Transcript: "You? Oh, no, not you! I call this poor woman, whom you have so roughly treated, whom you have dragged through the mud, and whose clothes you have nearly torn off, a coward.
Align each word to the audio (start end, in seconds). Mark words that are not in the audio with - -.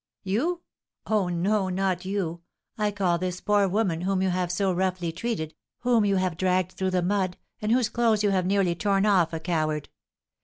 "You? 0.23 0.63
Oh, 1.05 1.29
no, 1.29 1.69
not 1.69 2.05
you! 2.05 2.41
I 2.75 2.89
call 2.89 3.19
this 3.19 3.39
poor 3.39 3.67
woman, 3.67 4.01
whom 4.01 4.23
you 4.23 4.29
have 4.31 4.51
so 4.51 4.73
roughly 4.73 5.11
treated, 5.11 5.53
whom 5.81 6.05
you 6.05 6.15
have 6.15 6.37
dragged 6.37 6.71
through 6.71 6.89
the 6.89 7.03
mud, 7.03 7.37
and 7.61 7.71
whose 7.71 7.87
clothes 7.87 8.23
you 8.23 8.31
have 8.31 8.47
nearly 8.47 8.73
torn 8.73 9.05
off, 9.05 9.31
a 9.31 9.39
coward. 9.39 9.89